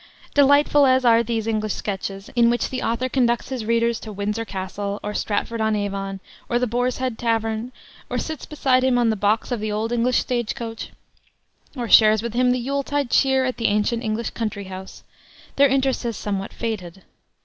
Delightful 0.33 0.87
as 0.87 1.05
are 1.05 1.21
these 1.21 1.45
English 1.45 1.73
sketches, 1.75 2.31
in 2.35 2.49
which 2.49 2.71
the 2.71 2.81
author 2.81 3.07
conducts 3.07 3.49
his 3.49 3.65
readers 3.65 3.99
to 3.99 4.11
Windsor 4.11 4.45
Castle, 4.45 4.99
or 5.03 5.13
Stratford 5.13 5.61
on 5.61 5.75
Avon, 5.75 6.21
or 6.49 6.57
the 6.57 6.65
Boar's 6.65 6.97
Head 6.97 7.19
Tavern, 7.19 7.71
or 8.09 8.17
sits 8.17 8.47
beside 8.47 8.83
him 8.83 8.97
on 8.97 9.11
the 9.11 9.15
box 9.15 9.51
of 9.51 9.59
the 9.59 9.71
old 9.71 9.91
English 9.91 10.17
stage 10.17 10.55
coach, 10.55 10.89
or 11.77 11.87
shares 11.87 12.23
with 12.23 12.33
him 12.33 12.49
the 12.49 12.57
Yuletide 12.57 13.11
cheer 13.11 13.45
at 13.45 13.57
the 13.57 13.67
ancient 13.67 14.01
English 14.01 14.31
country 14.31 14.63
house, 14.63 15.03
their 15.55 15.67
interest 15.67 16.01
has 16.01 16.17
somewhat 16.17 16.51
faded. 16.51 17.03